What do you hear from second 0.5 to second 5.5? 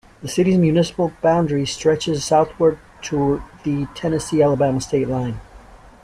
municipal boundary stretches southward to the Tennessee-Alabama state line.